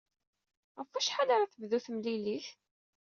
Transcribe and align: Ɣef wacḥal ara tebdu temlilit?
Ɣef 0.77 0.89
wacḥal 0.93 1.29
ara 1.31 1.51
tebdu 1.51 1.79
temlilit? 1.85 2.47